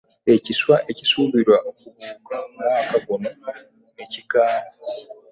[0.35, 3.29] Ekiswa ekisuubirwa okubuuka omwaka guno
[3.95, 4.71] ne kigaana.